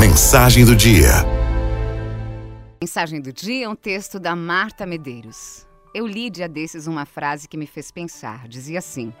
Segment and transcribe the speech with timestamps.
[0.00, 1.10] Mensagem do dia.
[2.82, 5.68] Mensagem do dia é um texto da Marta Medeiros.
[5.94, 8.48] Eu li dia desses uma frase que me fez pensar.
[8.48, 9.12] Dizia assim: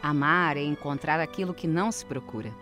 [0.00, 2.54] Amar é encontrar aquilo que não se procura.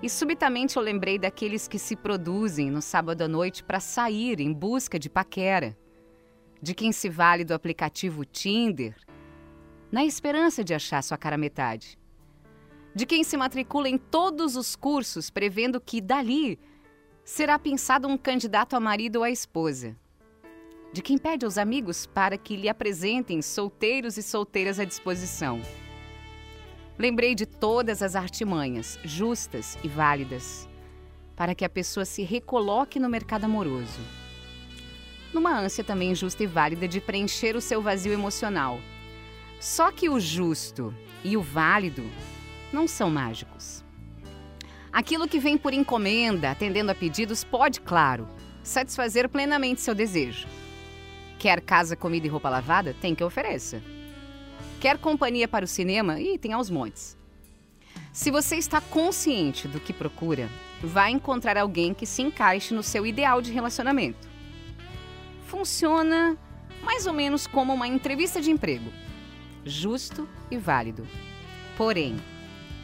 [0.00, 4.52] E subitamente eu lembrei daqueles que se produzem no sábado à noite para sair em
[4.52, 5.76] busca de paquera,
[6.62, 8.94] de quem se vale do aplicativo Tinder,
[9.90, 11.98] na esperança de achar sua cara metade
[12.94, 16.58] de quem se matricula em todos os cursos, prevendo que dali
[17.24, 19.96] será pensado um candidato a marido ou a esposa.
[20.92, 25.60] De quem pede aos amigos para que lhe apresentem solteiros e solteiras à disposição.
[26.98, 30.68] Lembrei de todas as artimanhas, justas e válidas,
[31.36, 34.00] para que a pessoa se recoloque no mercado amoroso.
[35.32, 38.80] Numa ânsia também justa e válida de preencher o seu vazio emocional.
[39.60, 42.02] Só que o justo e o válido
[42.72, 43.84] não são mágicos.
[44.92, 48.28] Aquilo que vem por encomenda, atendendo a pedidos, pode, claro,
[48.62, 50.48] satisfazer plenamente seu desejo.
[51.38, 52.94] Quer casa, comida e roupa lavada?
[53.00, 53.82] Tem que ofereça.
[54.80, 56.20] Quer companhia para o cinema?
[56.20, 57.16] Ih, tem aos montes.
[58.12, 60.48] Se você está consciente do que procura,
[60.82, 64.28] vai encontrar alguém que se encaixe no seu ideal de relacionamento.
[65.46, 66.36] Funciona
[66.82, 68.90] mais ou menos como uma entrevista de emprego.
[69.64, 71.06] Justo e válido.
[71.76, 72.16] Porém,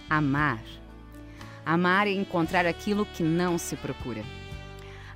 [0.08, 0.62] amar.
[1.64, 4.24] Amar é encontrar aquilo que não se procura.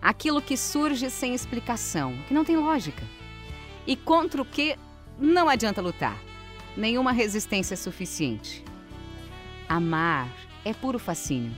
[0.02, 3.02] Aquilo que surge sem explicação, que não tem lógica.
[3.86, 4.76] E contra o que
[5.18, 6.18] não adianta lutar.
[6.76, 8.64] Nenhuma resistência é suficiente.
[9.68, 10.28] Amar
[10.64, 11.52] é puro fascínio.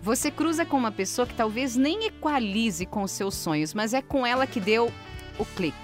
[0.00, 4.02] Você cruza com uma pessoa que talvez nem equalize com os seus sonhos, mas é
[4.02, 4.92] com ela que deu
[5.38, 5.76] o clique,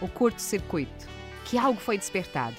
[0.00, 1.06] o curto-circuito,
[1.44, 2.56] que algo foi despertado.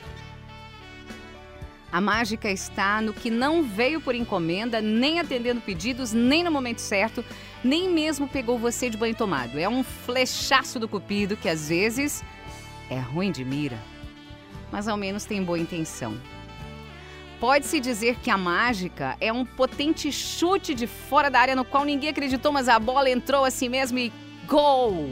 [1.95, 6.79] A mágica está no que não veio por encomenda, nem atendendo pedidos, nem no momento
[6.79, 7.23] certo,
[7.63, 9.57] nem mesmo pegou você de banho tomado.
[9.57, 12.21] É um flechaço do cupido que às vezes
[12.89, 13.79] é ruim de mira,
[14.69, 16.19] mas ao menos tem boa intenção.
[17.39, 21.85] Pode-se dizer que a mágica é um potente chute de fora da área no qual
[21.85, 24.11] ninguém acreditou, mas a bola entrou assim mesmo e
[24.45, 25.09] gol!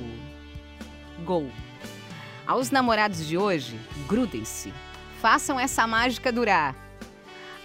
[1.23, 1.49] Gol.
[2.45, 4.73] Aos namorados de hoje, grudem-se
[5.23, 6.75] Façam essa mágica durar.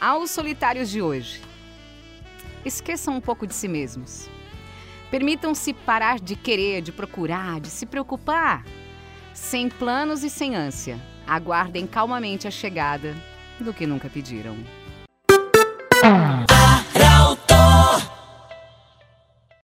[0.00, 1.42] Aos solitários de hoje,
[2.64, 4.30] esqueçam um pouco de si mesmos.
[5.10, 8.64] Permitam-se parar de querer, de procurar, de se preocupar.
[9.34, 13.16] Sem planos e sem ânsia, aguardem calmamente a chegada
[13.58, 14.56] do que nunca pediram.